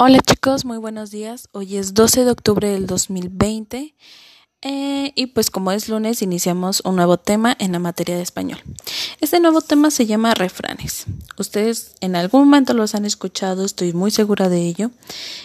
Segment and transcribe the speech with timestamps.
[0.00, 1.48] Hola chicos, muy buenos días.
[1.50, 3.96] Hoy es 12 de octubre del 2020
[4.62, 8.60] eh, y pues como es lunes iniciamos un nuevo tema en la materia de español.
[9.20, 11.06] Este nuevo tema se llama refranes.
[11.36, 14.92] Ustedes en algún momento los han escuchado, estoy muy segura de ello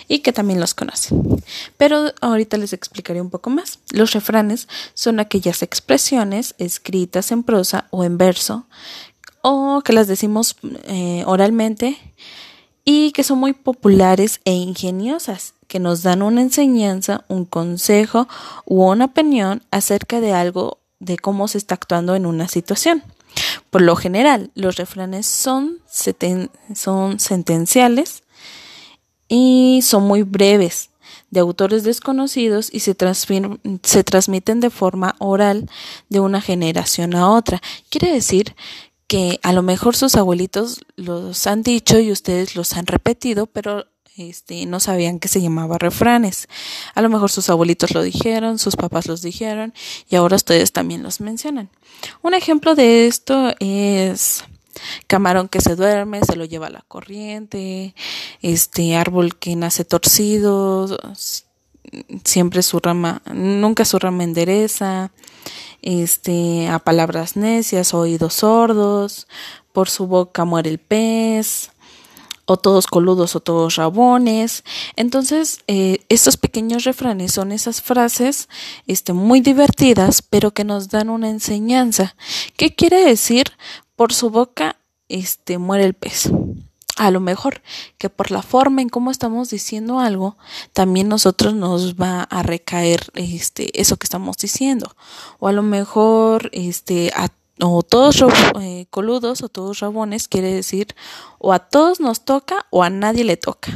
[0.07, 1.41] y que también los conocen.
[1.77, 3.79] Pero ahorita les explicaré un poco más.
[3.89, 8.67] Los refranes son aquellas expresiones escritas en prosa o en verso
[9.41, 11.97] o que las decimos eh, oralmente
[12.85, 18.27] y que son muy populares e ingeniosas, que nos dan una enseñanza, un consejo
[18.65, 23.03] u una opinión acerca de algo de cómo se está actuando en una situación.
[23.69, 25.79] Por lo general, los refranes son,
[27.17, 28.23] sentenciales
[29.27, 30.89] y son muy breves,
[31.31, 32.95] de autores desconocidos y se,
[33.81, 35.67] se transmiten de forma oral
[36.09, 37.59] de una generación a otra.
[37.89, 38.55] Quiere decir
[39.13, 43.85] que a lo mejor sus abuelitos los han dicho y ustedes los han repetido, pero
[44.17, 46.47] este, no sabían que se llamaba refranes.
[46.95, 49.71] A lo mejor sus abuelitos lo dijeron, sus papás los dijeron
[50.09, 51.69] y ahora ustedes también los mencionan.
[52.23, 54.45] Un ejemplo de esto es
[55.05, 57.93] camarón que se duerme, se lo lleva la corriente,
[58.41, 60.87] este árbol que nace torcido,
[62.23, 65.11] siempre su rama, nunca su rama endereza,
[65.83, 69.27] este, a palabras necias, oídos sordos,
[69.71, 71.69] por su boca muere el pez,
[72.45, 74.63] o todos coludos o todos rabones.
[74.95, 78.49] Entonces, eh, estos pequeños refranes son esas frases
[78.87, 82.15] este, muy divertidas, pero que nos dan una enseñanza.
[82.57, 83.45] ¿Qué quiere decir?
[83.95, 84.77] Por su boca
[85.07, 86.31] este, muere el pez
[86.97, 87.61] a lo mejor
[87.97, 90.37] que por la forma en cómo estamos diciendo algo,
[90.73, 94.95] también nosotros nos va a recaer este eso que estamos diciendo.
[95.39, 97.29] O a lo mejor este a,
[97.61, 98.23] o todos
[98.61, 100.95] eh, coludos o todos rabones quiere decir
[101.39, 103.71] o a todos nos toca o a nadie le toca.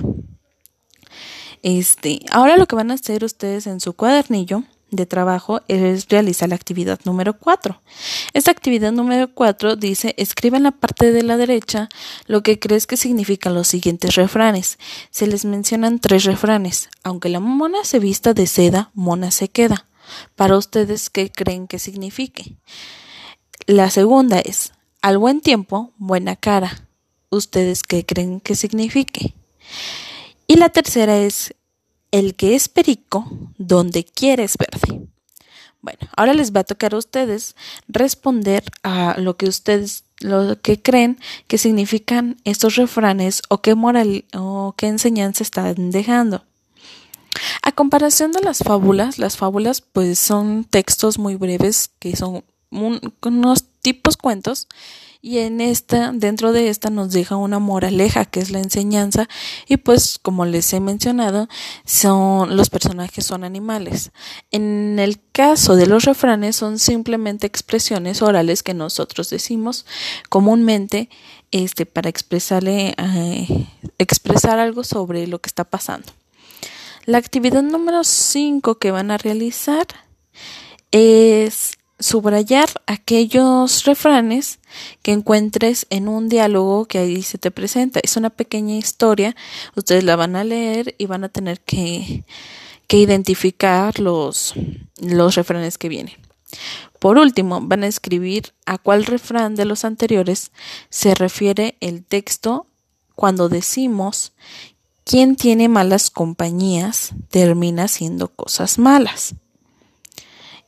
[1.63, 6.49] Este, ahora lo que van a hacer ustedes en su cuadernillo de trabajo es realizar
[6.49, 7.81] la actividad número 4.
[8.33, 11.89] Esta actividad número 4 dice escribe en la parte de la derecha
[12.25, 14.79] lo que crees que significan los siguientes refranes.
[15.11, 16.89] Se les mencionan tres refranes.
[17.03, 19.87] Aunque la mona se vista de seda, mona se queda.
[20.35, 22.55] Para ustedes, ¿qué creen que signifique?
[23.65, 26.87] La segunda es al buen tiempo, buena cara.
[27.29, 29.33] ¿Ustedes qué creen que signifique?
[30.47, 31.53] Y la tercera es
[32.11, 35.07] el que es perico, donde quiere es verde.
[35.81, 37.55] Bueno, ahora les va a tocar a ustedes
[37.87, 44.25] responder a lo que ustedes lo que creen que significan estos refranes o qué moral
[44.33, 46.43] o qué enseñanza están dejando.
[47.61, 53.65] A comparación de las fábulas, las fábulas pues son textos muy breves que son unos
[53.87, 54.67] tipos cuentos
[55.21, 59.29] y en esta, dentro de esta nos deja una moraleja que es la enseñanza
[59.65, 61.47] y pues como les he mencionado,
[61.85, 64.11] son los personajes son animales.
[64.51, 69.85] En el caso de los refranes son simplemente expresiones orales que nosotros decimos
[70.27, 71.09] comúnmente
[71.51, 73.67] este para expresarle eh,
[73.99, 76.11] expresar algo sobre lo que está pasando.
[77.05, 79.87] La actividad número 5 que van a realizar
[80.91, 81.66] es
[81.99, 84.59] subrayar aquellos refranes
[85.01, 87.99] que encuentres en un diálogo que ahí se te presenta.
[88.03, 89.35] Es una pequeña historia,
[89.75, 92.23] ustedes la van a leer y van a tener que,
[92.87, 94.53] que identificar los,
[95.01, 96.15] los refranes que vienen.
[96.99, 100.51] Por último, van a escribir a cuál refrán de los anteriores
[100.89, 102.67] se refiere el texto
[103.15, 104.33] cuando decimos
[105.03, 109.35] quien tiene malas compañías termina haciendo cosas malas.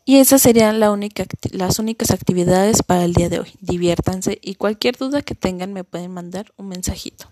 [0.10, 3.52] Y esas serían la única, las únicas actividades para el día de hoy.
[3.62, 7.26] Diviértanse y cualquier duda que tengan me pueden mandar un mensajito.